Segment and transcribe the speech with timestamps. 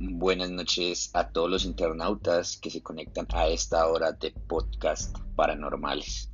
[0.00, 6.30] Buenas noches a todos los internautas que se conectan a esta hora de podcast paranormales.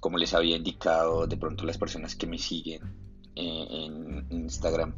[0.00, 2.82] Como les había indicado de pronto las personas que me siguen
[3.36, 4.96] eh, en Instagram,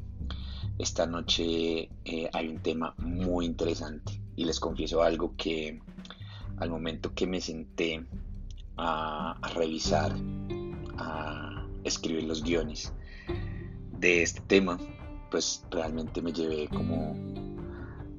[0.78, 5.78] esta noche eh, hay un tema muy interesante y les confieso algo que
[6.56, 8.02] al momento que me senté
[8.78, 10.16] a, a revisar,
[10.96, 12.94] a escribir los guiones
[13.92, 14.78] de este tema,
[15.30, 17.14] pues realmente me llevé como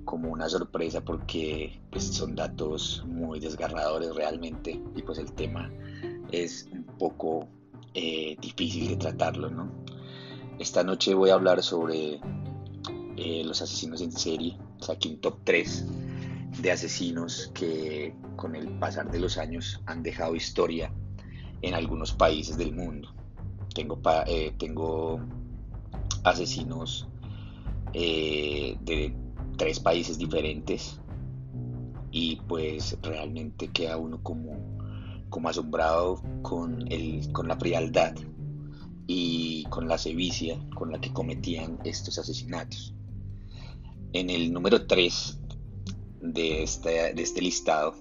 [0.10, 5.72] como una sorpresa porque pues, son datos muy desgarradores realmente y pues el tema
[6.32, 7.48] es un poco
[7.94, 9.72] eh, difícil de tratarlo, ¿no?
[10.58, 12.20] Esta noche voy a hablar sobre
[13.18, 15.86] eh, los asesinos en serie, saqué un top 3
[16.60, 20.92] de asesinos que con el pasar de los años han dejado historia
[21.62, 23.14] en algunos países del mundo.
[23.76, 25.20] Tengo, eh, tengo
[26.24, 27.08] asesinos
[27.94, 29.14] de
[29.60, 31.00] tres países diferentes
[32.12, 34.58] y pues realmente queda uno como,
[35.30, 38.16] como asombrado con, el, con la frialdad
[39.06, 42.96] y con la sevicia con la que cometían estos asesinatos.
[44.14, 45.40] En el número 3
[46.22, 47.96] de este, de este listado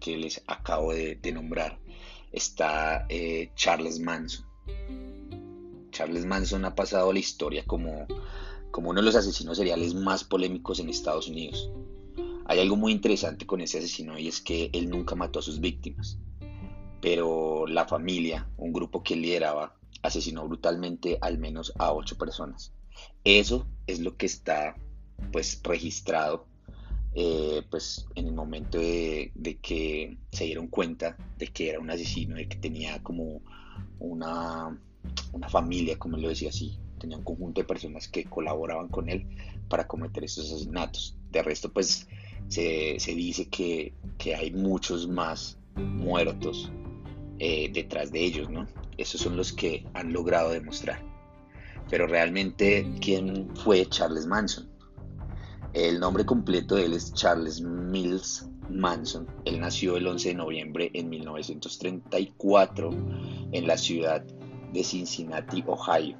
[0.00, 1.78] que les acabo de, nombrar
[2.32, 4.46] está eh, Charles Manson.
[5.90, 8.06] Charles Manson ha pasado la historia como
[8.70, 11.70] como uno de los asesinos seriales más polémicos en Estados Unidos.
[12.46, 15.60] Hay algo muy interesante con ese asesino y es que él nunca mató a sus
[15.60, 16.18] víctimas,
[17.00, 22.72] pero la familia, un grupo que lideraba, asesinó brutalmente al menos a ocho personas.
[23.24, 24.76] Eso es lo que está
[25.32, 26.46] pues registrado
[27.14, 32.36] eh, pues en el momento de, que se dieron cuenta de que era un asesino,
[32.36, 33.42] de que tenía como
[33.98, 34.78] una,
[35.32, 39.26] una familia, como lo decía así, tenía un conjunto de personas que colaboraban con él
[39.68, 41.16] para cometer estos asesinatos.
[41.30, 42.06] De resto, pues
[42.48, 43.94] se, dice que,
[44.36, 46.70] hay muchos más muertos
[47.38, 48.66] eh, detrás de ellos, ¿no?
[48.96, 51.02] Esos son los que han logrado demostrar.
[51.90, 54.68] Pero realmente, ¿quién fue Charles Manson?
[55.72, 59.26] El nombre completo de él es Charles Mills Manson.
[59.44, 62.90] Él nació el 11 de noviembre en 1934
[63.52, 64.24] en la ciudad
[64.72, 66.18] de Cincinnati, Ohio.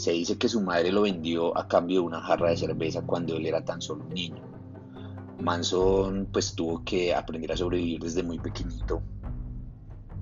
[0.00, 3.36] Se dice que su madre lo vendió a cambio de una jarra de cerveza cuando
[3.36, 4.42] él era tan solo un niño.
[5.42, 9.02] Manson pues tuvo que aprender a sobrevivir desde muy pequeñito,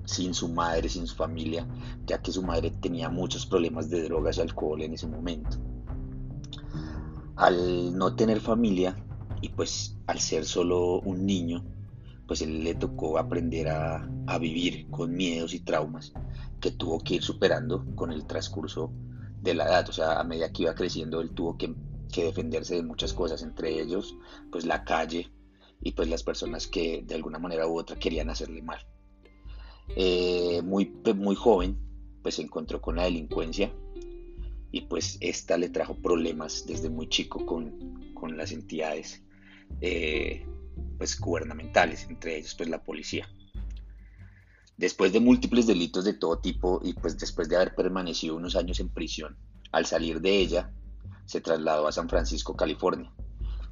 [0.05, 1.65] sin su madre, sin su familia,
[2.05, 5.59] ya que su madre tenía muchos problemas de drogas y alcohol en ese momento.
[7.37, 8.97] Al no tener familia
[9.43, 11.65] y pues al ser solo un niño,
[12.27, 16.13] pues él le tocó aprender a, a vivir con miedos y traumas
[16.59, 18.93] que tuvo que ir superando con el transcurso
[19.41, 21.75] de la edad, o sea, a medida que iba creciendo él tuvo que,
[22.17, 24.17] defenderse de muchas cosas, entre ellos
[24.51, 25.31] pues la calle
[25.81, 28.81] y pues las personas que de alguna manera u otra querían hacerle mal.
[29.97, 31.79] Eh, muy, muy joven
[32.23, 33.73] pues se encontró con la delincuencia
[34.71, 39.23] y pues esta le trajo problemas desde muy chico con, las entidades
[39.81, 40.45] eh,
[40.99, 43.29] pues gubernamentales, entre ellos pues la policía.
[44.79, 48.79] Después de múltiples delitos de todo tipo y pues después de haber permanecido unos años
[48.79, 49.37] en prisión,
[49.73, 50.71] al salir de ella,
[51.27, 53.11] se trasladó a San Francisco, California,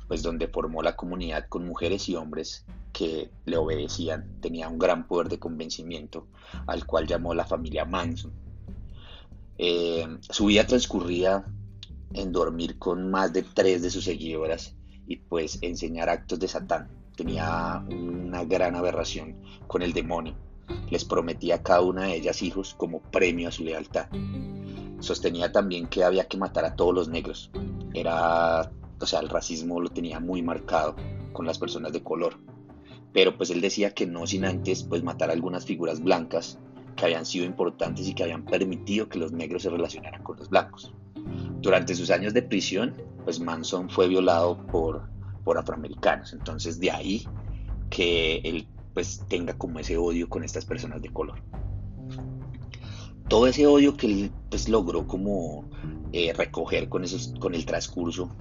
[0.08, 4.40] pues donde formó la comunidad con mujeres y hombres que le obedecían.
[4.40, 6.26] Tenía un gran poder de convencimiento,
[6.66, 8.32] al cual llamó la familia Manson.
[9.58, 11.44] Eh, su vida transcurría
[12.14, 14.74] en dormir con más de tres de sus seguidoras
[15.06, 16.88] y pues enseñar actos de Satán.
[17.16, 20.45] Tenía una gran aberración con el demonio
[20.90, 24.06] les prometía a cada una de ellas hijos como premio a su lealtad.
[25.00, 27.50] Sostenía también que había que matar a todos los negros.
[27.94, 30.96] Era, o sea, el racismo lo tenía muy marcado
[31.32, 32.38] con las personas de color.
[33.12, 36.58] Pero pues él decía que no sin antes pues matar a algunas figuras blancas
[36.96, 40.48] que habían sido importantes y que habían permitido que los negros se relacionaran con los
[40.48, 40.92] blancos.
[41.60, 45.08] Durante sus años de prisión, pues Manson fue violado por,
[45.44, 46.32] por afroamericanos.
[46.32, 47.26] Entonces de ahí
[47.90, 48.66] que el
[48.96, 51.42] pues tenga como ese odio con estas personas de color.
[53.28, 55.68] Todo ese odio que él pues logró como
[56.14, 58.34] eh, recoger con, esos, con el transcurso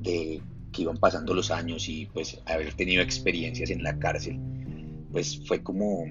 [0.00, 0.40] de
[0.72, 4.40] que iban pasando los años y pues haber tenido experiencias en la cárcel,
[5.12, 6.06] pues fue como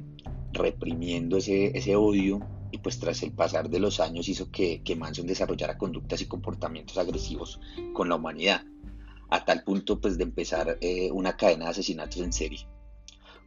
[0.54, 2.40] reprimiendo ese, ese odio
[2.72, 6.28] y pues tras el pasar de los años hizo que, que Manson desarrollara conductas y
[6.28, 7.60] comportamientos agresivos
[7.94, 8.64] con la humanidad,
[9.30, 12.68] a tal punto pues de empezar eh, una cadena de asesinatos en serie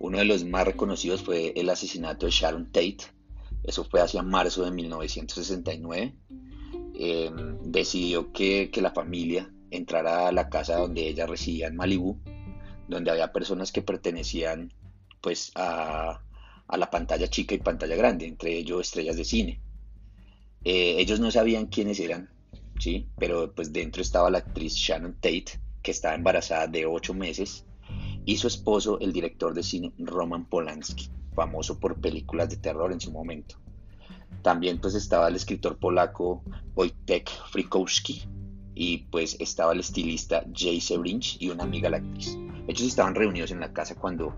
[0.00, 3.04] uno de los más reconocidos fue el asesinato de Sharon Tate.
[3.62, 6.14] Eso fue hacia marzo de 1969.
[6.94, 12.18] Em, decidió que, la familia entrar a la casa donde ella residía en Malibú,
[12.88, 14.72] donde había personas que pertenecían
[15.20, 16.22] pues a,
[16.74, 19.60] la pantalla chica y pantalla grande, entre ellos estrellas de cine.
[20.64, 22.30] Eh, ellos no sabían quiénes eran,
[22.78, 23.10] ¿sí?
[23.18, 27.66] pero pues dentro estaba la actriz Shannon Tate, que estaba embarazada de ocho meses,
[28.24, 33.00] y su esposo, el director de cine Roman Polanski, famoso por películas de terror en
[33.00, 33.56] su momento.
[34.42, 36.42] También pues estaba el escritor polaco
[36.74, 38.22] Wojtek Frykowski
[38.74, 42.38] y pues estaba el estilista Jay Sebrinch y una amiga la actriz.
[42.66, 44.34] Ellos estaban reunidos en la casa cuando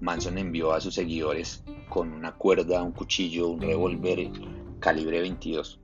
[0.00, 4.30] Manson envió a sus seguidores con una cuerda, un cuchillo, un revólver
[4.80, 5.78] calibre 22.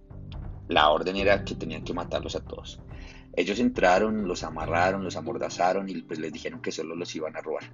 [0.69, 2.81] La orden era que tenían que matarlos a todos.
[3.39, 7.41] Ellos entraron, los amarraron, los amordazaron y pues les dijeron que solo los iban a
[7.41, 7.73] robar.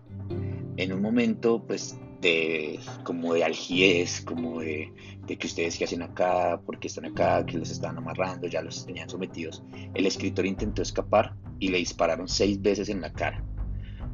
[0.77, 4.93] En un momento pues de como de algiez, como de,
[5.27, 8.85] de que ustedes qué hacen acá, porque están acá, que los estaban amarrando, ya los
[8.85, 9.63] tenían sometidos,
[9.95, 13.43] el escritor intentó escapar y le dispararon seis veces en la cara.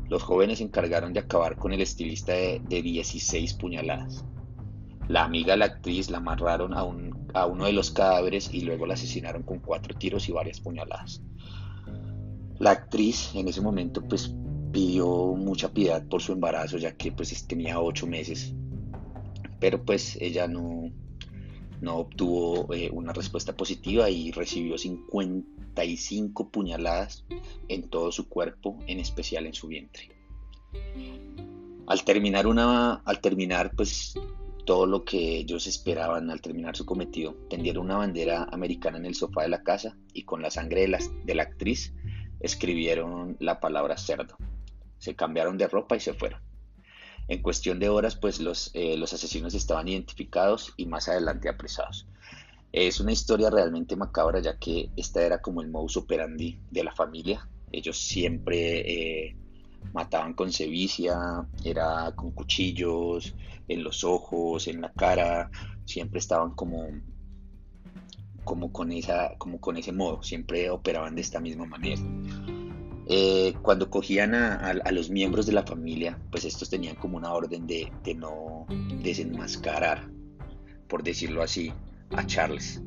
[0.09, 4.25] Los jóvenes se encargaron de acabar con el estilista de, de 16 puñaladas.
[5.09, 8.87] La amiga la actriz la amarraron a, un, a uno de los cadáveres y luego
[8.87, 11.25] la asesinaron con cuatro tiros y varias puñaladas.
[12.61, 14.35] La actriz en ese momento pues
[14.71, 18.53] pidió mucha piedad por su embarazo ya que pues tenía ocho meses,
[19.59, 20.93] pero pues ella no,
[21.81, 27.25] no obtuvo eh, una respuesta positiva y recibió 55 puñaladas
[27.69, 30.11] en todo su cuerpo, en especial en su vientre.
[31.87, 34.13] Al terminar una, al terminar pues
[34.67, 39.15] todo lo que ellos esperaban al terminar su cometido, tendieron una bandera americana en el
[39.15, 41.95] sofá de la casa y con la sangre de de la actriz
[42.41, 44.37] escribieron la palabra cerdo.
[44.99, 46.41] Se cambiaron de ropa y se fueron.
[47.29, 52.09] En cuestión de horas, pues los, eh, los asesinos estaban identificados y más adelante apresados.
[52.73, 56.93] Es una historia realmente macabra, ya que esta era como el modus operandi de la
[56.93, 57.49] familia.
[57.73, 59.37] Ellos siempre eh,
[59.93, 63.35] mataban con sevicia, era con cuchillos,
[63.69, 65.51] en los ojos, en la cara,
[65.85, 66.89] siempre estaban como
[68.45, 72.01] como con, esa, como con ese modo, siempre operaban de esta misma manera.
[73.07, 77.67] Eh, cuando cogían a, los miembros de la familia, pues estos tenían como una orden
[77.67, 78.67] de, de no
[79.03, 80.09] desenmascarar,
[80.89, 81.73] por decirlo así,
[82.11, 82.81] a Charles.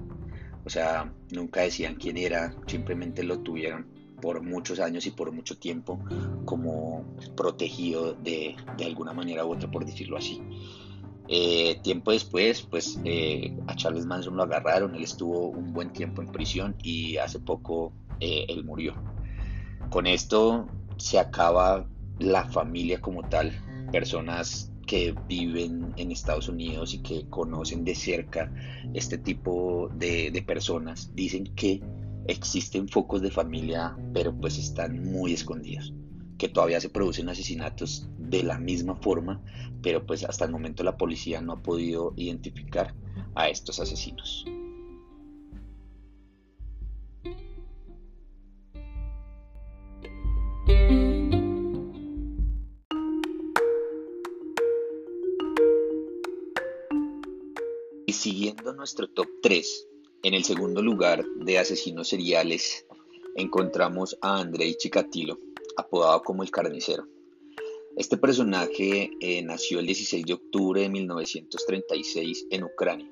[0.65, 3.87] O sea, nunca decían quién era, simplemente lo tuvieron
[4.21, 5.99] por muchos años y por mucho tiempo
[6.45, 7.03] como
[7.35, 10.41] protegido de, de alguna manera u otra, por decirlo así.
[11.29, 16.21] Eh, tiempo después, pues eh, a Charles Manson lo agarraron, él estuvo un buen tiempo
[16.21, 18.93] en prisión y hace poco eh, él murió.
[19.89, 20.67] Con esto
[20.97, 21.87] se acaba
[22.19, 23.53] la familia como tal,
[23.91, 28.51] personas que viven en Estados Unidos y que conocen de cerca
[28.93, 31.81] este tipo de, de personas, dicen que
[32.27, 35.93] existen focos de familia, pero pues están muy escondidos
[36.37, 39.41] que todavía se producen asesinatos de la misma forma,
[39.81, 42.93] pero pues hasta el momento la policía no ha podido identificar
[43.35, 44.45] a estos asesinos.
[58.05, 59.87] Y siguiendo nuestro top 3,
[60.23, 62.85] en el segundo lugar de asesinos seriales
[63.35, 65.39] encontramos a Andrei Chikatilo,
[65.77, 67.07] apodado como el carnicero.
[67.95, 73.09] Este personaje eh, nació el 16 de octubre de 1936 en Ucrania.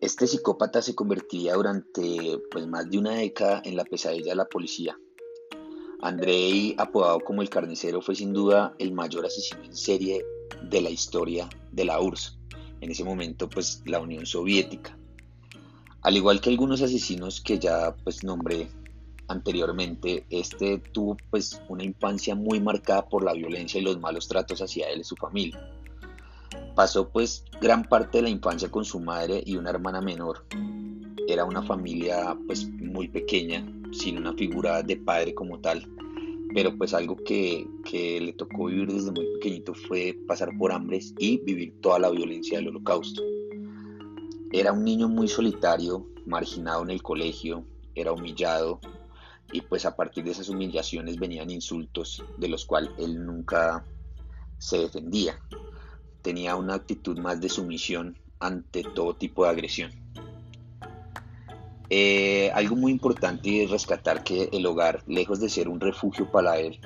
[0.00, 4.44] Este psicópata se convertiría durante pues, más de una década en la pesadilla de la
[4.46, 4.98] policía.
[6.00, 10.22] Andrei, apodado como el carnicero, fue sin duda el mayor asesino en serie
[10.68, 12.36] de la historia de la URSS,
[12.80, 14.98] en ese momento pues la Unión Soviética.
[16.02, 18.68] Al igual que algunos asesinos que ya pues nombré
[19.28, 24.60] anteriormente, este tuvo pues una infancia muy marcada por la violencia y los malos tratos
[24.60, 25.58] hacia él y su familia.
[26.74, 30.44] Pasó pues gran parte de la infancia con su madre y una hermana menor.
[31.28, 35.86] Era una familia pues muy pequeña, sin una figura de padre como tal,
[36.52, 41.14] pero pues algo que, que le tocó vivir desde muy pequeñito fue pasar por hambres
[41.18, 43.22] y vivir toda la violencia del holocausto.
[44.52, 47.64] Era un niño muy solitario, marginado en el colegio,
[47.94, 48.80] era humillado,
[49.52, 53.84] y pues a partir de esas humillaciones venían insultos de los cuales él nunca
[54.58, 55.38] se defendía.
[56.22, 59.92] Tenía una actitud más de sumisión ante todo tipo de agresión.
[61.90, 66.58] Eh, algo muy importante es rescatar que el hogar, lejos de ser un refugio para
[66.58, 66.80] él,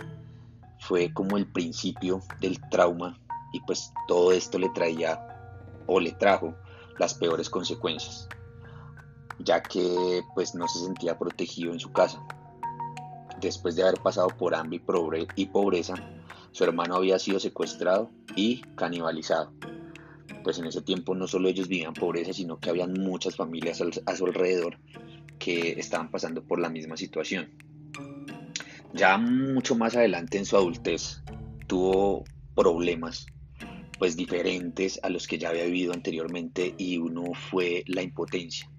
[0.80, 3.18] fue como el principio del trauma
[3.52, 5.18] y pues todo esto le traía
[5.86, 6.54] o le trajo
[6.98, 8.28] las peores consecuencias,
[9.38, 12.20] ya que pues no se sentía protegido en su casa
[13.40, 14.80] después de haber pasado por hambre
[15.36, 15.94] y pobreza,
[16.52, 19.52] su hermano había sido secuestrado y canibalizado.
[20.42, 24.16] Pues en ese tiempo no solo ellos vivían pobreza, sino que habían muchas familias a
[24.16, 24.78] su alrededor
[25.38, 27.50] que estaban pasando por la misma situación.
[28.94, 31.22] Ya mucho más adelante en su adultez
[31.66, 33.26] tuvo problemas
[33.98, 38.70] pues diferentes a los que ya había vivido anteriormente y uno fue la impotencia.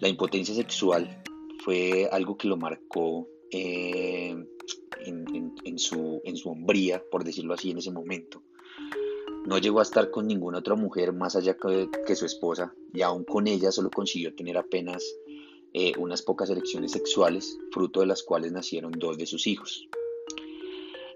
[0.00, 1.22] La impotencia sexual
[1.64, 4.36] fue algo que lo marcó eh,
[5.04, 8.42] en, su, en su hombría, por decirlo así, en ese momento.
[9.46, 13.24] No llegó a estar con ninguna otra mujer más allá que, su esposa y aún
[13.24, 15.04] con ella solo consiguió tener apenas
[15.72, 19.88] eh, unas pocas elecciones sexuales, fruto de las cuales nacieron dos de sus hijos.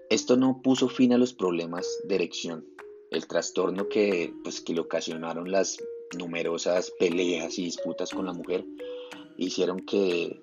[0.09, 2.65] Esto no puso fin a los problemas de erección,
[3.11, 5.77] el trastorno que, pues, que le ocasionaron las
[6.17, 8.65] numerosas peleas y disputas con la mujer
[9.37, 10.41] hicieron que,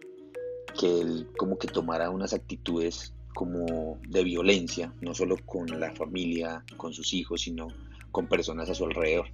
[0.78, 6.64] que él como que tomara unas actitudes como de violencia, no solo con la familia,
[6.76, 7.68] con sus hijos, sino
[8.10, 9.26] con personas a su alrededor.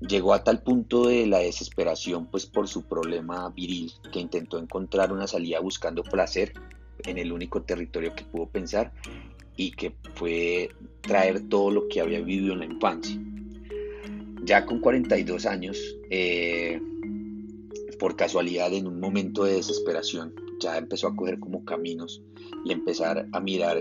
[0.00, 5.12] Llegó a tal punto de la desesperación pues por su problema viril que intentó encontrar
[5.12, 6.54] una salida buscando placer
[7.04, 8.92] en el único territorio que pudo pensar
[9.56, 10.70] y que fue
[11.02, 13.20] traer todo lo que había vivido en la infancia.
[14.42, 16.80] Ya con 42 años, eh,
[18.00, 22.20] por casualidad en un momento de desesperación, ya empezó a coger como caminos
[22.64, 23.80] y empezar a mirar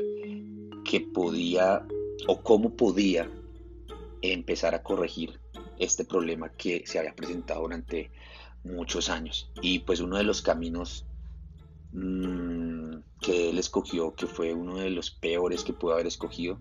[0.85, 1.88] qué podía
[2.27, 3.27] o cómo podía
[4.21, 5.39] empezar a corregir
[5.79, 8.11] este problema que se había presentado durante
[8.63, 9.49] muchos años.
[9.61, 11.07] Y pues uno de los caminos
[11.91, 16.59] Mm, que él escogió, que fue uno de los peores que pudo haber escogido,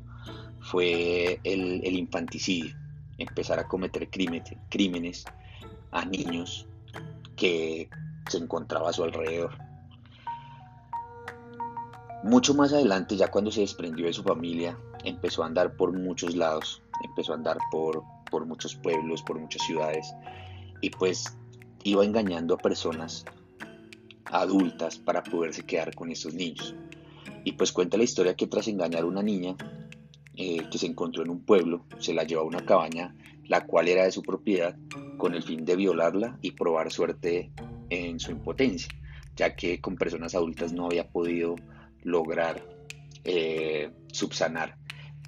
[0.60, 2.74] fue el, infanticidio,
[3.18, 5.24] empezar a cometer crímenes, crímenes
[5.90, 6.66] a niños
[7.38, 7.88] que
[8.28, 9.56] se encontraba a su alrededor.
[12.24, 16.36] Mucho más adelante, ya cuando se desprendió de su familia, empezó a andar por muchos
[16.36, 20.12] lados, empezó a andar por, por muchos pueblos, por muchas ciudades,
[20.80, 21.24] y pues
[21.84, 23.24] iba engañando a personas
[24.26, 26.74] adultas para poderse quedar con estos niños.
[27.44, 29.56] Y pues cuenta la historia que tras engañar a una niña
[30.34, 33.14] eh, que se encontró en un pueblo, se la llevó a una cabaña,
[33.48, 34.76] la cual era de su propiedad,
[35.16, 37.50] con el fin de violarla y probar suerte
[37.90, 38.88] en su impotencia,
[39.36, 41.56] ya que con personas adultas no había podido
[42.02, 42.62] lograr
[43.24, 44.76] eh, subsanar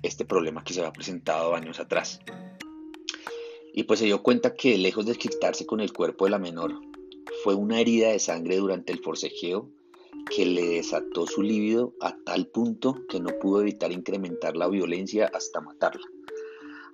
[0.02, 2.20] este problema que se había presentado años atrás.
[3.72, 6.80] Y pues se dio cuenta que lejos de quitarse con el cuerpo de la menor,
[7.42, 9.70] fue una herida de sangre durante el forcejeo
[10.34, 15.30] que le desató su líbido a tal punto que no pudo evitar incrementar la violencia
[15.32, 16.06] hasta matarla.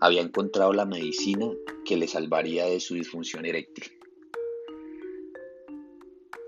[0.00, 1.50] Había encontrado la medicina
[1.84, 3.84] que le salvaría de su disfunción eréctil.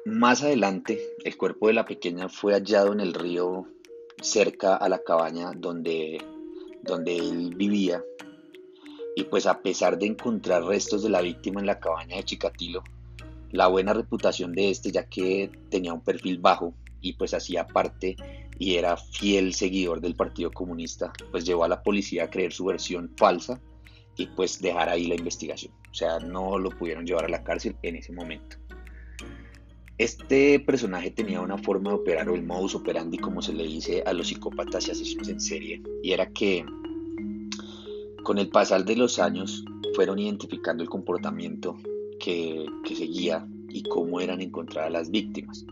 [0.05, 3.67] Más adelante, el cuerpo de la pequeña fue hallado en el río
[4.23, 6.19] cerca a la cabaña donde,
[6.83, 8.03] donde él vivía.
[9.17, 12.83] Y pues a pesar de encontrar restos de la víctima en la cabaña de Chicatilo,
[13.51, 18.17] la buena reputación de este, ya que tenía un perfil bajo y pues hacía parte
[18.59, 22.65] y era fiel seguidor del Partido Comunista, pues llevó a la policía a creer su
[22.65, 23.61] versión falsa
[24.17, 25.73] y pues dejar ahí la investigación.
[25.91, 28.57] O sea, no lo pudieron llevar a la cárcel en ese momento.
[29.97, 34.03] Este personaje tenía una forma de operar o el modus operandi, como se le dice
[34.07, 36.65] a los psicópatas y asesinos en serie, y era que
[38.23, 41.77] con el pasar de los años fueron identificando el comportamiento
[42.21, 45.65] que, seguía y cómo eran encontradas las víctimas.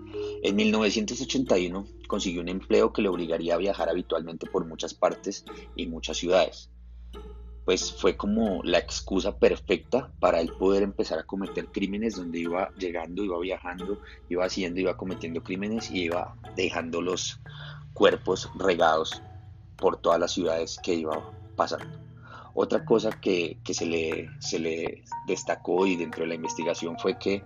[0.47, 5.88] En 1981 consiguió un empleo que le obligaría a viajar habitualmente por muchas partes y
[5.88, 6.71] muchas ciudades.
[7.65, 12.73] Pues fue como la excusa perfecta para él poder empezar a cometer crímenes donde iba
[12.79, 17.41] llegando, iba viajando, iba haciendo, iba cometiendo crímenes y iba dejando los
[17.93, 19.21] cuerpos regados
[19.75, 21.99] por todas las ciudades que iba pasando.
[22.55, 27.43] Otra cosa que, se, le, se le destacó y dentro de la investigación fue que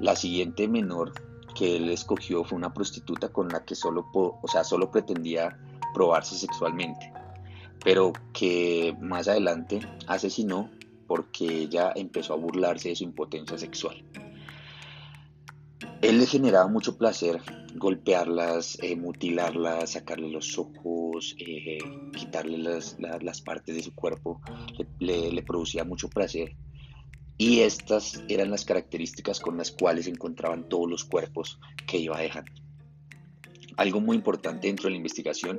[0.00, 4.64] la siguiente menor que él escogió fue una prostituta con la que solo, o sea,
[4.64, 5.58] solo pretendía
[5.94, 7.12] probarse sexualmente,
[7.84, 10.70] pero que más adelante asesinó
[11.06, 14.04] porque ella empezó a burlarse de su impotencia sexual.
[16.02, 17.42] Él le generaba mucho placer
[17.74, 21.78] golpearlas, eh, mutilarlas, sacarle los ojos, eh,
[22.14, 24.40] quitarle las, partes de su cuerpo,
[24.98, 26.56] le, producía mucho placer.
[27.40, 32.20] Y estas eran las características con las cuales se encontraban todos los cuerpos que iba
[32.20, 32.52] dejando.
[33.78, 35.58] Algo muy importante dentro de la investigación,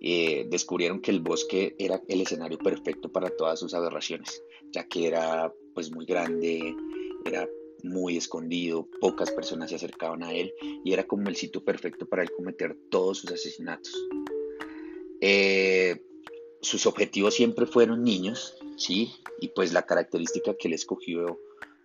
[0.00, 5.06] eh, descubrieron que el bosque era el escenario perfecto para todas sus aberraciones, ya que
[5.06, 6.74] era pues muy grande,
[7.24, 7.48] era
[7.84, 10.52] muy escondido, pocas personas se acercaban a él
[10.84, 13.94] y era como el sitio perfecto para él cometer todos sus asesinatos.
[15.20, 16.02] Eh,
[16.62, 19.12] sus objetivos siempre fueron niños, ¿sí?
[19.40, 21.38] Y pues la característica que él escogió,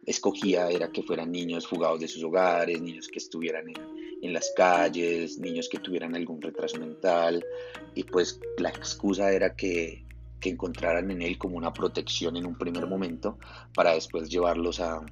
[0.06, 3.66] escogía era que fueran niños fugados de sus hogares, niños que estuvieran
[4.22, 7.44] en, las calles, niños que tuvieran algún retraso mental,
[7.96, 10.06] y pues la excusa era que,
[10.40, 13.40] que encontraran en él como una protección en un primer momento
[13.74, 15.04] para después llevarlos a,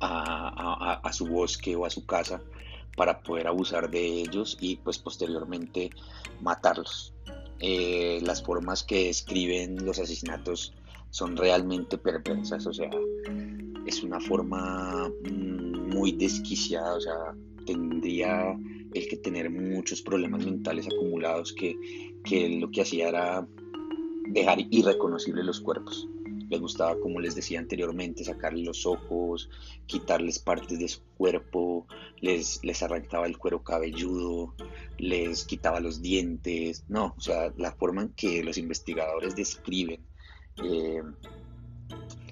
[0.00, 2.42] a, a, su bosque o a su casa
[2.96, 5.90] para poder abusar de ellos y pues posteriormente
[6.40, 7.14] matarlos.
[7.60, 10.74] Eh, las formas que escriben los asesinatos
[11.10, 12.90] son realmente perversas, o sea,
[13.86, 17.34] es una forma mm, muy desquiciada, o sea,
[17.66, 18.56] tendría
[18.94, 21.76] el que tener muchos problemas mentales acumulados que,
[22.24, 23.48] que lo que hacía era
[24.28, 26.08] dejar irreconocibles los cuerpos.
[26.48, 29.50] Les gustaba, como les decía anteriormente, sacarle los ojos,
[29.86, 31.86] quitarles partes de su cuerpo,
[32.20, 34.54] les, les arrancaba el cuero cabelludo,
[34.98, 36.84] les quitaba los dientes.
[36.88, 40.00] No, o sea, la forma en que los investigadores describen
[40.62, 41.02] eh,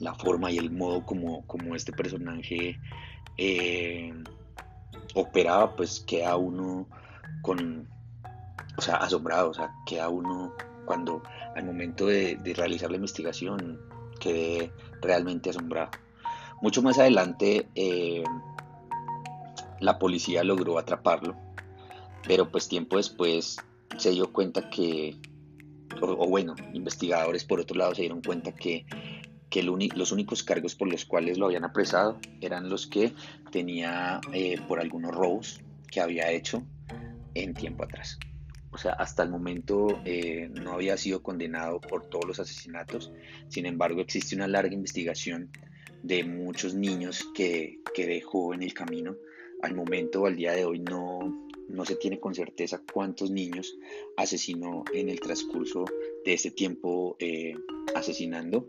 [0.00, 2.78] la forma y el modo como, como este personaje
[3.38, 4.12] eh,
[5.14, 6.88] operaba, pues queda uno
[7.42, 7.88] con,
[8.76, 10.54] o sea, asombrado, o sea, queda uno
[10.84, 11.22] cuando
[11.54, 13.80] al momento de, de realizar la investigación
[14.18, 15.90] quedé realmente asombrado.
[16.62, 18.24] Mucho más adelante eh,
[19.80, 21.36] la policía logró atraparlo,
[22.26, 23.56] pero pues tiempo después
[23.98, 25.16] se dio cuenta que,
[26.00, 28.86] o, bueno, investigadores por otro lado se dieron cuenta que,
[29.50, 33.14] que los únicos cargos por los cuales lo habían apresado eran los que
[33.52, 36.62] tenía eh, por algunos robos que había hecho
[37.34, 38.18] en tiempo atrás
[38.76, 43.10] o sea, hasta el momento eh, no había sido condenado por todos los asesinatos.
[43.48, 45.50] Sin embargo, existe una larga investigación
[46.02, 49.16] de muchos niños que, que dejó en el camino.
[49.62, 53.78] Al momento, al día de hoy, no, no se tiene con certeza cuántos niños
[54.18, 55.86] asesinó en el transcurso
[56.26, 57.54] de ese tiempo eh,
[57.94, 58.68] asesinando,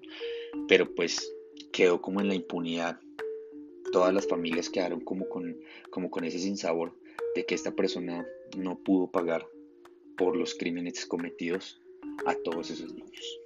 [0.70, 1.30] pero pues
[1.74, 3.02] quedó como en la impunidad.
[3.92, 5.58] Todas las familias quedaron como con,
[5.90, 6.98] como con ese sinsabor
[7.36, 9.46] de que esta persona no pudo pagar
[10.18, 11.80] por los crímenes cometidos
[12.26, 13.40] a todos esos niños.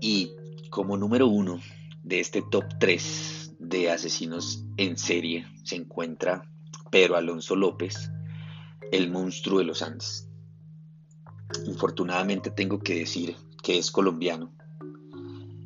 [0.00, 0.32] Y
[0.70, 1.60] como número uno
[2.02, 6.48] de este top 3 de asesinos en serie se encuentra
[6.90, 8.10] Pedro Alonso López,
[8.92, 10.28] el monstruo de los Andes.
[11.66, 14.52] Infortunadamente tengo que decir que es colombiano.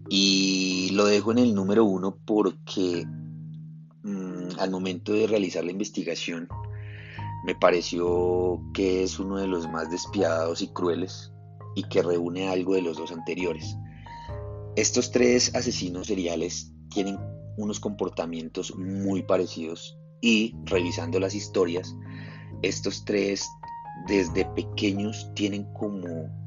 [0.08, 3.04] Y lo dejo en el número uno porque
[4.02, 6.48] mm, al momento de realizar la investigación
[7.44, 11.30] me pareció que es uno de los más despiadados y crueles
[11.76, 13.76] y que reúne algo de los dos anteriores.
[14.76, 17.18] Estos tres asesinos seriales tienen
[17.58, 21.94] unos comportamientos muy parecidos y revisando las historias,
[22.62, 23.46] estos tres
[24.08, 26.40] desde pequeños tienen como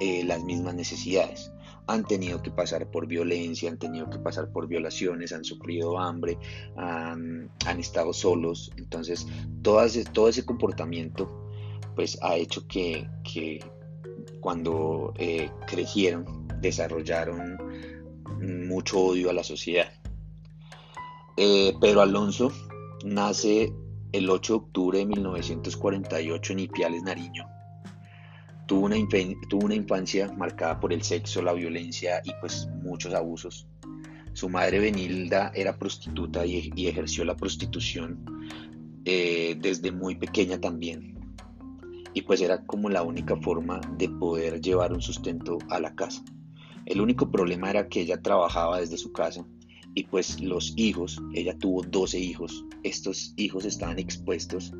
[0.00, 1.52] eh, las mismas necesidades.
[1.88, 6.36] Han tenido que pasar por violencia, han tenido que pasar por violaciones, han sufrido hambre,
[6.76, 8.72] han, estado solos.
[8.76, 9.26] Entonces,
[9.62, 11.46] todo ese, todo ese comportamiento
[11.94, 13.08] pues ha hecho que,
[14.40, 17.56] cuando eh, crecieron desarrollaron
[18.40, 19.90] mucho odio a la sociedad.
[21.36, 22.52] Eh, Pedro Alonso
[23.04, 23.72] nace
[24.12, 27.44] el 8 de octubre de 1948 en Ipiales, Nariño.
[28.66, 28.96] Tuvo una,
[29.48, 33.68] tuvo una infancia marcada por el sexo, la violencia y pues muchos abusos.
[34.32, 38.24] Su madre Benilda era prostituta y, ejerció la prostitución
[39.04, 41.14] eh, desde muy pequeña también.
[42.12, 46.24] Y pues era como la única forma de poder llevar un sustento a la casa.
[46.86, 49.46] El único problema era que ella trabajaba desde su casa
[49.94, 54.72] y pues los hijos, ella tuvo 12 hijos, estos hijos estaban expuestos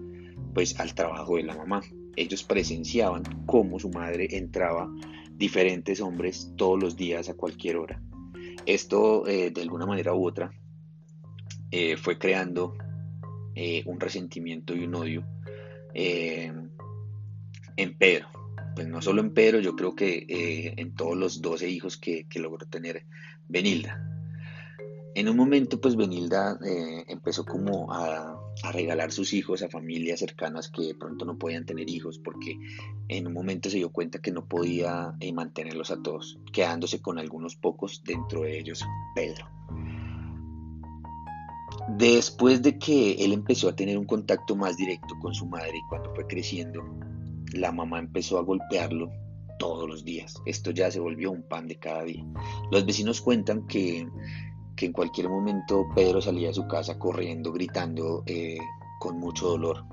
[0.54, 1.82] pues al trabajo de la mamá
[2.16, 4.90] ellos presenciaban cómo su madre entraba
[5.36, 8.02] diferentes hombres todos los días a cualquier hora.
[8.64, 10.50] Esto, eh, de alguna manera u otra,
[11.70, 12.74] eh, fue creando
[13.54, 15.24] eh, un resentimiento y un odio
[15.94, 16.70] en
[17.98, 18.28] Pedro.
[18.74, 22.38] Pues no solo en Pedro, yo creo que en todos los 12 hijos que, que
[22.38, 23.06] logró tener
[23.48, 24.02] Benilda.
[25.14, 26.58] En un momento, pues Benilda
[27.08, 28.38] empezó como a,
[28.72, 32.58] regalar sus hijos a familias cercanas que pronto no podían tener hijos porque
[33.08, 37.18] en un momento se dio cuenta que no podía eh, mantenerlos a todos, quedándose con
[37.18, 39.48] algunos pocos, dentro de ellos Pedro.
[41.88, 45.88] Después de que él empezó a tener un contacto más directo con su madre y
[45.88, 46.82] cuando fue creciendo,
[47.52, 49.10] la mamá empezó a golpearlo
[49.58, 50.34] todos los días.
[50.46, 52.24] Esto ya se volvió un pan de cada día.
[52.70, 54.06] Los vecinos cuentan que,
[54.84, 58.58] en cualquier momento Pedro salía de su casa corriendo, gritando eh,
[58.98, 59.84] con mucho dolor.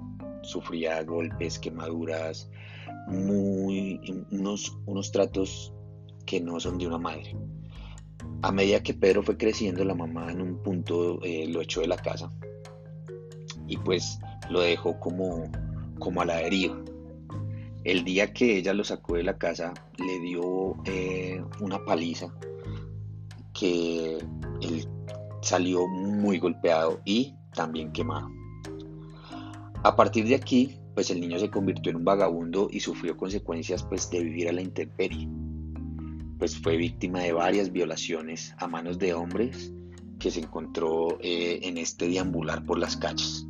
[0.42, 2.50] Sufría golpes, quemaduras,
[3.08, 4.00] muy,
[4.32, 5.74] unos, unos tratos
[6.26, 7.36] que no son de una madre.
[8.42, 11.88] A medida que Pedro fue creciendo, la mamá en un punto eh, lo echó de
[11.88, 12.30] la casa
[13.68, 14.20] y pues
[14.50, 15.50] lo dejó como,
[16.00, 16.78] como a la deriva.
[17.86, 22.34] El día que ella lo sacó de la casa, le dio eh, una paliza
[23.64, 24.88] él
[25.42, 28.30] salió muy golpeado y también quemado.
[29.84, 33.84] A partir de aquí, pues el niño se convirtió en un vagabundo y sufrió consecuencias
[33.84, 35.28] pues de vivir a la intemperie.
[36.40, 39.74] Pues fue víctima de varias violaciones a manos de hombres
[40.20, 43.46] que se encontró eh, en este deambular por las calles.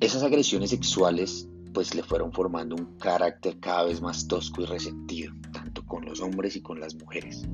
[0.00, 5.32] Esas agresiones sexuales pues le fueron formando un carácter cada vez más tosco y resentido,
[5.52, 7.46] tanto con los hombres y con las mujeres.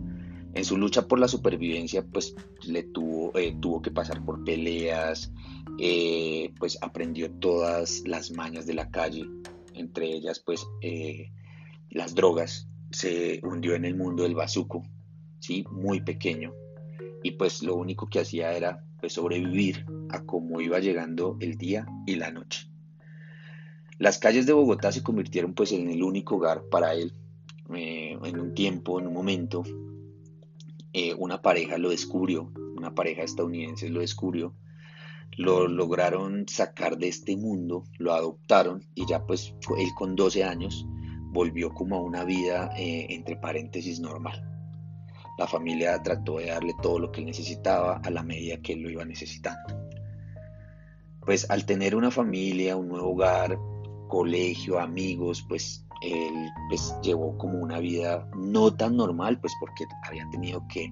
[0.56, 5.30] En su lucha por la supervivencia, pues le tuvo, eh, tuvo que pasar por peleas,
[5.78, 9.26] eh, pues aprendió todas las mañas de la calle,
[9.74, 11.30] entre ellas pues eh,
[11.90, 14.82] las drogas, se hundió en el mundo del bazuco,
[15.40, 15.66] ¿sí?
[15.70, 16.54] muy pequeño,
[17.22, 21.86] y pues lo único que hacía era pues, sobrevivir a cómo iba llegando el día
[22.06, 22.66] y la noche.
[23.98, 27.12] Las calles de Bogotá se convirtieron pues en el único hogar para él.
[27.68, 29.64] En un tiempo, en un momento,
[30.98, 34.54] eh, una pareja lo descubrió, una pareja estadounidense lo descubrió,
[35.36, 40.86] lo lograron sacar de este mundo, lo adoptaron y ya pues él con 12 años
[41.32, 44.42] volvió como a una vida eh, entre paréntesis normal.
[45.36, 48.90] La familia trató de darle todo lo que necesitaba a la medida que él lo
[48.90, 49.78] iba necesitando.
[51.20, 53.58] Pues al tener una familia, un nuevo hogar,
[54.08, 60.28] colegio, amigos, pues él pues, llevó como una vida no tan normal, pues porque había
[60.30, 60.90] tenido que,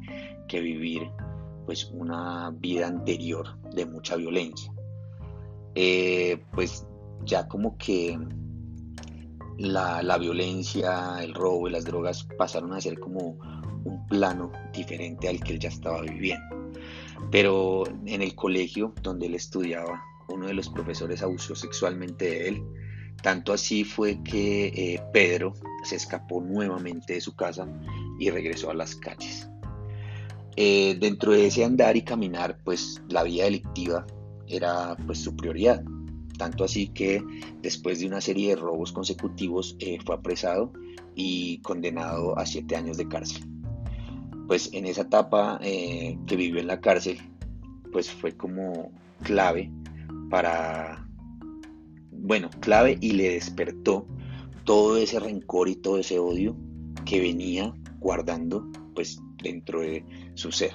[0.61, 1.11] vivir
[1.67, 4.73] pues una vida anterior de mucha violencia.
[5.75, 6.87] Eh, pues
[7.25, 8.17] ya como que
[9.59, 13.37] la, la, violencia, el robo y las drogas pasaron a ser como
[13.85, 16.73] un plano diferente al que él ya estaba viviendo.
[17.33, 22.65] Pero en el colegio donde él estudiaba, uno de los profesores abusó sexualmente de él
[23.25, 27.67] tanto así fue que eh, Pedro se escapó nuevamente de su casa
[28.19, 29.49] y regresó a las calles.
[30.57, 34.05] Eh, dentro de ese andar y caminar, pues la vida delictiva
[34.47, 35.83] era pues su prioridad.
[36.37, 37.25] Tanto así que
[37.63, 40.71] después de una serie de robos consecutivos eh, fue apresado
[41.15, 43.43] y condenado a siete años de cárcel.
[44.47, 47.17] Pues en esa etapa que vivió en la cárcel,
[47.91, 49.71] pues fue como clave
[50.29, 51.04] para
[52.25, 54.09] bueno, clave y le despertó
[54.65, 56.57] todo ese rencor y todo ese odio
[57.05, 60.03] que venía guardando pues dentro de
[60.35, 60.73] su ser.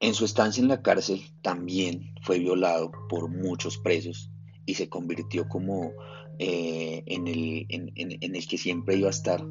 [0.00, 4.30] En su estancia en la cárcel también fue violado por muchos presos
[4.64, 5.92] y se convirtió como
[6.38, 9.44] eh, en, el, en el que siempre iba a estar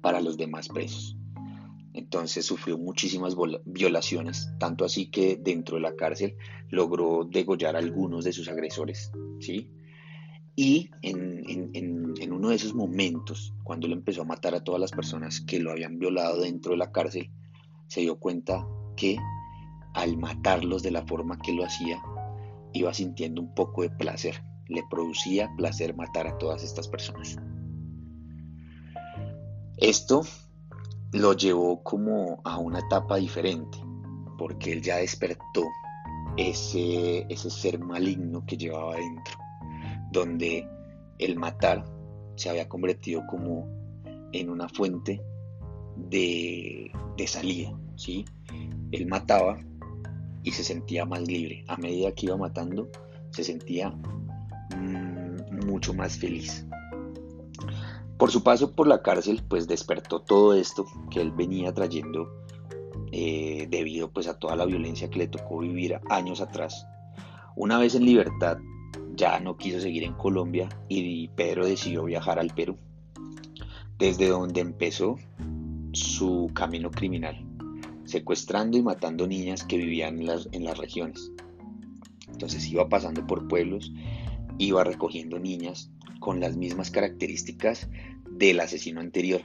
[0.00, 1.14] para los demás presos.
[1.98, 3.34] Entonces sufrió muchísimas
[3.64, 6.36] violaciones, tanto así que dentro de la cárcel
[6.70, 9.72] logró degollar a algunos de sus agresores, ¿sí?
[10.54, 15.40] Y en, uno de esos momentos, cuando él empezó a matar a todas las personas
[15.40, 17.32] que lo habían violado dentro de la cárcel,
[17.88, 18.64] se dio cuenta
[18.96, 19.16] que
[19.94, 22.00] al matarlos de la forma que lo hacía,
[22.74, 24.40] iba sintiendo un poco de placer.
[24.68, 27.38] Le producía placer matar a todas estas personas.
[29.78, 30.22] Esto
[31.12, 33.78] lo llevó como a una etapa diferente,
[34.36, 35.64] porque él ya despertó
[36.36, 39.34] ese, ese ser maligno que llevaba dentro,
[40.12, 40.68] donde
[41.18, 41.84] el matar
[42.36, 43.66] se había convertido como
[44.32, 45.20] en una fuente
[45.96, 46.90] de,
[47.26, 48.24] salida, ¿sí?
[48.92, 49.60] Él mataba
[50.44, 51.64] y se sentía más libre.
[51.68, 52.88] A medida que iba matando,
[53.30, 53.90] se sentía
[54.76, 56.64] mm, mucho más feliz.
[58.18, 62.28] Por su paso por la cárcel, pues despertó todo esto que él venía trayendo
[63.12, 66.84] eh, debido pues a toda la violencia que le tocó vivir años atrás.
[67.54, 68.58] Una vez en libertad,
[69.14, 72.76] ya no quiso seguir en Colombia y Pedro decidió viajar al Perú,
[73.98, 75.16] desde donde empezó
[75.92, 77.46] su camino criminal,
[78.04, 81.30] secuestrando y matando niñas que vivían en las, en las regiones.
[82.26, 83.92] Entonces iba pasando por pueblos,
[84.58, 87.88] iba recogiendo niñas con las mismas características
[88.30, 89.42] del asesino anterior.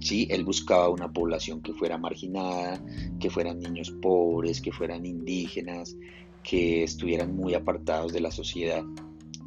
[0.00, 0.26] ¿sí?
[0.30, 2.82] Él buscaba una población que fuera marginada,
[3.18, 5.96] que fueran niños pobres, que fueran indígenas,
[6.42, 8.82] que estuvieran muy apartados de la sociedad,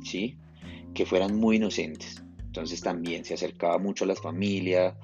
[0.04, 0.38] ¿sí?
[0.94, 2.24] Que fueran muy inocentes.
[2.46, 4.96] Entonces también se acercaba mucho a las familias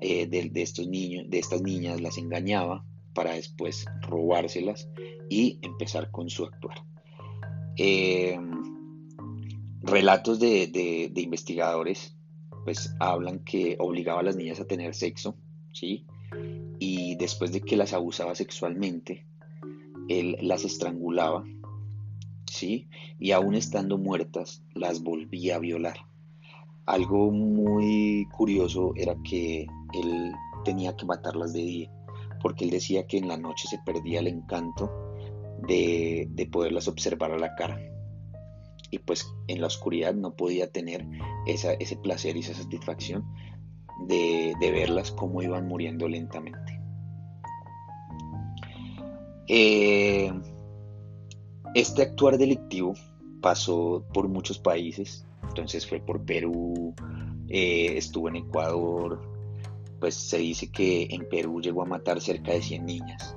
[0.00, 4.88] eh, de, estos niños, de estas niñas, las engañaba para después robárselas
[5.28, 6.82] y empezar con su actuar.
[7.76, 8.38] Eh,
[9.82, 12.16] relatos de, investigadores
[12.64, 15.36] pues hablan que obligaba a las niñas a tener sexo,
[15.72, 16.06] ¿sí?
[16.78, 19.26] Y después de que las abusaba sexualmente,
[20.08, 21.44] él las estrangulaba,
[22.46, 22.88] ¿sí?
[23.18, 25.96] Y aún estando muertas, las volvía a violar.
[26.84, 30.32] Algo muy curioso era que él
[30.64, 31.90] tenía que matarlas de día,
[32.42, 34.90] porque él decía que en la noche se perdía el encanto
[35.66, 37.89] de, de poderlas observar a la cara
[38.90, 41.06] y pues en la oscuridad no podía tener
[41.46, 43.24] ese placer y esa satisfacción
[44.06, 46.80] de, verlas como iban muriendo lentamente.
[49.48, 50.32] Eh,
[51.74, 52.94] este actuar delictivo
[53.40, 56.94] pasó por muchos países, entonces fue por Perú,
[57.48, 59.20] eh, estuvo en Ecuador,
[59.98, 63.36] pues se dice que en Perú llegó a matar cerca de 100 niñas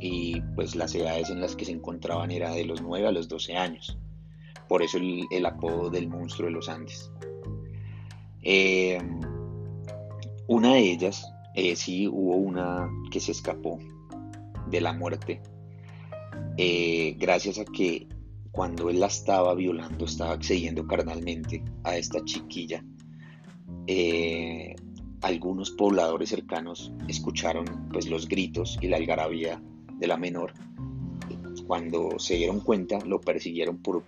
[0.00, 3.28] y pues las edades en las que se encontraban era de los 9 a los
[3.28, 3.98] 12 años
[4.72, 7.12] por eso el, apodo del monstruo de los Andes.
[8.42, 8.98] Eh,
[10.46, 13.78] una de ellas, eh, sí hubo una que se escapó
[14.70, 15.42] de la muerte,
[16.56, 18.08] eh, gracias a que
[18.50, 22.82] cuando él la estaba violando, estaba accediendo carnalmente a esta chiquilla,
[25.20, 29.62] algunos pobladores cercanos escucharon pues los gritos y la algarabía
[29.98, 30.54] de la menor.
[31.66, 34.02] Cuando se dieron cuenta, lo persiguieron por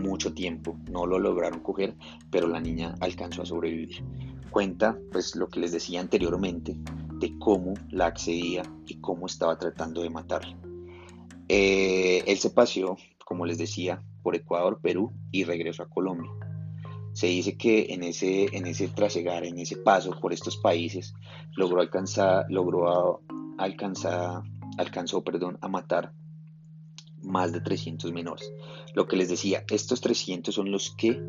[0.00, 0.76] mucho tiempo.
[0.90, 1.94] No lo lograron coger,
[2.30, 4.04] pero la niña alcanzó a sobrevivir.
[4.50, 6.76] Cuenta, pues, lo que les decía anteriormente,
[7.20, 10.56] de cómo la accedía y cómo estaba tratando de matarla.
[11.48, 16.30] Eh, él se paseó, como les decía, por Ecuador, Perú y regresó a Colombia.
[17.12, 21.14] Se dice que en ese, en ese trasegar, en ese paso por estos países,
[21.56, 23.20] logró alcanzar, logró
[23.58, 24.42] alcanzar,
[24.78, 26.12] alcanzó, perdón, a matar
[27.22, 28.52] más de 300 menores.
[28.94, 31.20] Lo que les decía, estos 300 son los que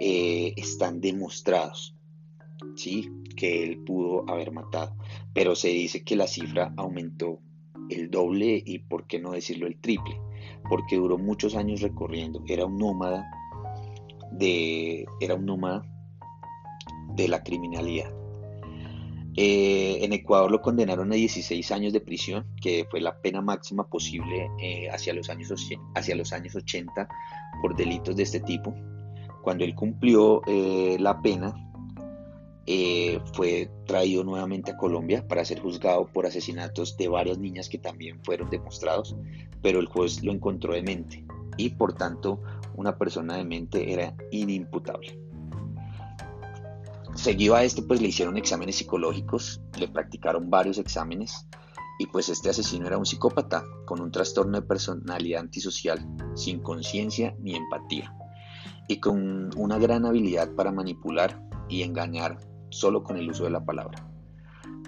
[0.00, 1.94] eh, están demostrados,
[2.76, 3.08] ¿sí?
[3.36, 4.96] Que él pudo haber matado.
[5.34, 7.40] Pero se dice que la cifra aumentó
[7.90, 10.20] el doble y, por qué no decirlo, el triple,
[10.68, 12.42] porque duró muchos años recorriendo.
[12.46, 13.30] Era un nómada
[14.30, 15.82] de, era un nómada
[17.14, 18.21] de la criminalidad.
[19.36, 23.88] Eh, en Ecuador lo condenaron a 16 años de prisión, que fue la pena máxima
[23.88, 25.52] posible eh, hacia, los años,
[25.94, 27.08] hacia los años 80
[27.62, 28.74] por delitos de este tipo.
[29.42, 31.54] Cuando él cumplió eh, la pena,
[33.34, 38.22] fue traído nuevamente a Colombia para ser juzgado por asesinatos de varias niñas que también
[38.22, 39.16] fueron demostrados,
[39.60, 41.24] pero el juez lo encontró demente
[41.56, 42.40] y por tanto
[42.74, 45.18] una persona demente era inimputable.
[47.14, 51.46] Seguido a este, pues le hicieron exámenes psicológicos, le practicaron varios exámenes
[51.98, 57.36] y pues este asesino era un psicópata con un trastorno de personalidad antisocial, sin conciencia
[57.40, 58.14] ni empatía
[58.88, 62.38] y con una gran habilidad para manipular y engañar
[62.70, 64.08] solo con el uso de la palabra.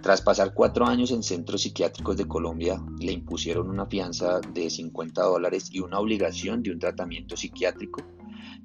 [0.02, 5.22] Tras pasar cuatro años en centros psiquiátricos de Colombia, le impusieron una fianza de 50
[5.22, 8.02] dólares y una obligación de un tratamiento psiquiátrico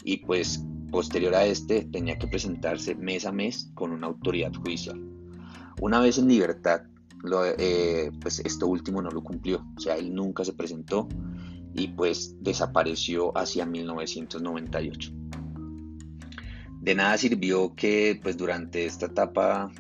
[0.04, 5.00] y pues Posterior a este, tenía que presentarse mes a mes con una autoridad judicial.
[5.82, 6.82] Una vez en libertad,
[7.58, 11.08] eh, pues esto último no lo cumplió, o sea, él nunca se presentó
[11.74, 15.12] y pues desapareció hacia 1998.
[16.82, 19.72] De nada sirvió que pues durante esta etapa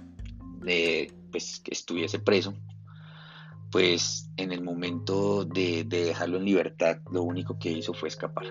[1.31, 2.53] pues, que estuviese preso,
[3.71, 8.45] pues en el momento de, de dejarlo en libertad, lo único que hizo fue escapar.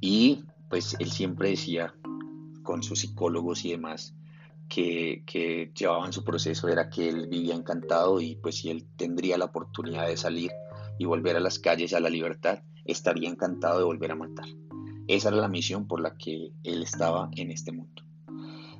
[0.00, 1.94] Y pues él siempre decía
[2.62, 4.14] con sus psicólogos y demás
[4.68, 9.38] que, que, llevaban su proceso era que él vivía encantado y pues si él tendría
[9.38, 10.50] la oportunidad de salir
[10.98, 14.46] y volver a las calles a la libertad, estaría encantado de volver a matar.
[15.06, 18.02] Esa era la misión por la que él estaba en este mundo.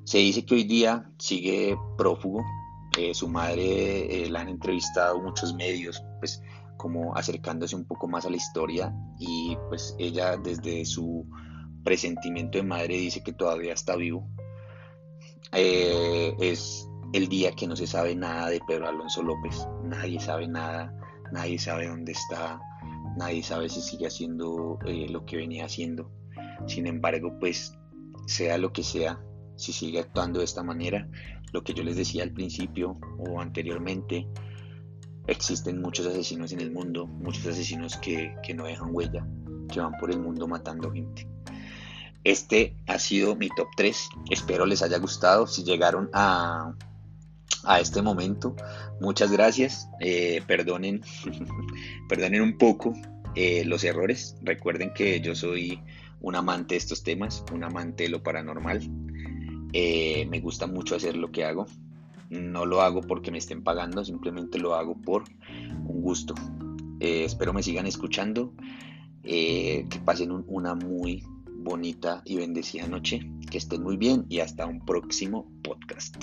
[0.04, 2.44] Se dice que hoy día sigue prófugo.
[2.98, 6.42] Eh, su madre eh, la han entrevistado muchos medios, pues
[6.76, 11.26] como acercándose un poco más a la historia y pues ella desde su
[11.88, 14.28] presentimiento de madre dice que todavía está vivo.
[15.54, 19.66] Eh, es el día que no se sabe nada de Pedro Alonso López.
[19.84, 20.94] Nadie sabe nada,
[21.32, 22.60] nadie sabe dónde está,
[23.16, 26.10] nadie sabe si sigue haciendo eh, lo que venía haciendo.
[26.66, 27.72] Sin embargo, pues
[28.26, 29.18] sea lo que sea,
[29.56, 31.08] si sigue actuando de esta manera,
[31.54, 34.28] lo que yo les decía al principio o anteriormente,
[35.26, 39.26] existen muchos asesinos en el mundo, muchos asesinos que, que no dejan huella,
[39.72, 41.26] que van por el mundo matando gente.
[42.28, 44.10] Este ha sido mi top 3.
[44.28, 45.46] Espero les haya gustado.
[45.46, 46.74] Si llegaron a,
[47.64, 48.54] a este momento,
[49.00, 49.88] muchas gracias.
[49.98, 51.00] Eh, perdonen,
[52.42, 52.92] un poco
[53.34, 54.36] eh, los errores.
[54.42, 55.80] Recuerden que yo soy
[56.20, 58.82] un amante de estos temas, un amante de lo paranormal.
[59.72, 61.64] Eh, me gusta mucho hacer lo que hago.
[62.28, 65.24] No lo hago porque me estén pagando, simplemente lo hago por
[65.86, 66.34] un gusto.
[67.00, 68.52] espero me sigan escuchando.
[69.22, 71.24] que pasen una muy
[71.58, 73.20] bonita y bendecida noche.
[73.50, 76.16] Que estén muy bien y hasta un próximo podcast.